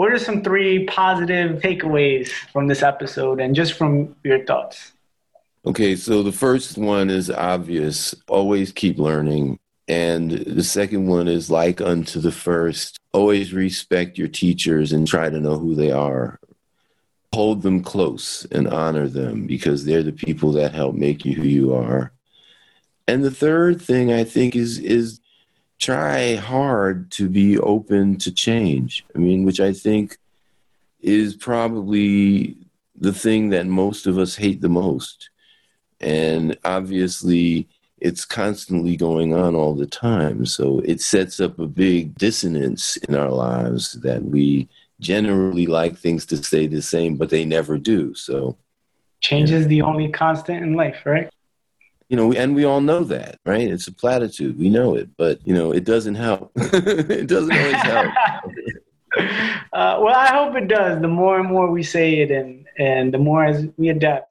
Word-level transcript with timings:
what 0.00 0.10
are 0.10 0.18
some 0.18 0.42
three 0.42 0.86
positive 0.86 1.60
takeaways 1.60 2.30
from 2.54 2.68
this 2.68 2.82
episode 2.82 3.38
and 3.38 3.54
just 3.54 3.74
from 3.74 4.16
your 4.24 4.42
thoughts? 4.46 4.92
Okay, 5.66 5.94
so 5.94 6.22
the 6.22 6.32
first 6.32 6.78
one 6.78 7.10
is 7.10 7.30
obvious 7.30 8.14
always 8.26 8.72
keep 8.72 8.98
learning. 8.98 9.58
And 9.88 10.30
the 10.30 10.64
second 10.64 11.06
one 11.06 11.28
is 11.28 11.50
like 11.50 11.82
unto 11.82 12.18
the 12.18 12.32
first 12.32 12.96
always 13.12 13.52
respect 13.52 14.16
your 14.16 14.28
teachers 14.28 14.94
and 14.94 15.06
try 15.06 15.28
to 15.28 15.38
know 15.38 15.58
who 15.58 15.74
they 15.74 15.90
are. 15.90 16.40
Hold 17.34 17.60
them 17.60 17.82
close 17.82 18.46
and 18.50 18.68
honor 18.68 19.06
them 19.06 19.46
because 19.46 19.84
they're 19.84 20.02
the 20.02 20.12
people 20.12 20.52
that 20.52 20.72
help 20.72 20.94
make 20.94 21.26
you 21.26 21.34
who 21.34 21.46
you 21.46 21.74
are. 21.74 22.10
And 23.06 23.22
the 23.22 23.30
third 23.30 23.82
thing 23.82 24.10
I 24.10 24.24
think 24.24 24.56
is 24.56 24.78
is 24.78 25.20
try 25.80 26.36
hard 26.36 27.10
to 27.12 27.28
be 27.28 27.58
open 27.58 28.16
to 28.18 28.30
change. 28.30 29.04
I 29.16 29.18
mean, 29.18 29.44
which 29.44 29.60
I 29.60 29.72
think 29.72 30.18
is 31.00 31.34
probably 31.34 32.56
the 32.94 33.12
thing 33.12 33.48
that 33.50 33.66
most 33.66 34.06
of 34.06 34.18
us 34.18 34.36
hate 34.36 34.60
the 34.60 34.68
most. 34.68 35.30
And 36.00 36.56
obviously, 36.64 37.66
it's 37.98 38.24
constantly 38.24 38.96
going 38.96 39.34
on 39.34 39.54
all 39.54 39.74
the 39.74 39.86
time. 39.86 40.44
So 40.46 40.80
it 40.84 41.00
sets 41.00 41.40
up 41.40 41.58
a 41.58 41.66
big 41.66 42.16
dissonance 42.16 42.96
in 42.98 43.14
our 43.14 43.30
lives 43.30 43.94
that 44.00 44.22
we 44.22 44.68
generally 45.00 45.66
like 45.66 45.96
things 45.96 46.26
to 46.26 46.36
stay 46.36 46.66
the 46.66 46.82
same, 46.82 47.16
but 47.16 47.30
they 47.30 47.44
never 47.46 47.78
do. 47.78 48.14
So 48.14 48.56
change 49.20 49.50
is 49.50 49.66
the 49.66 49.82
only 49.82 50.10
constant 50.10 50.62
in 50.62 50.74
life, 50.74 51.04
right? 51.06 51.30
You 52.10 52.16
know, 52.16 52.32
and 52.32 52.56
we 52.56 52.64
all 52.64 52.80
know 52.80 53.04
that, 53.04 53.38
right? 53.46 53.70
It's 53.70 53.86
a 53.86 53.92
platitude. 53.92 54.58
We 54.58 54.68
know 54.68 54.96
it, 54.96 55.08
but 55.16 55.38
you 55.46 55.54
know, 55.54 55.70
it 55.70 55.84
doesn't 55.84 56.16
help. 56.16 56.50
it 56.56 57.28
doesn't 57.28 57.56
always 57.56 57.74
help. 57.76 58.12
uh, 59.72 59.96
well, 60.02 60.16
I 60.16 60.26
hope 60.26 60.56
it 60.56 60.66
does. 60.66 61.00
The 61.00 61.06
more 61.06 61.38
and 61.38 61.48
more 61.48 61.70
we 61.70 61.84
say 61.84 62.18
it, 62.18 62.32
and 62.32 62.66
and 62.78 63.14
the 63.14 63.18
more 63.18 63.44
as 63.44 63.68
we 63.76 63.90
adapt. 63.90 64.26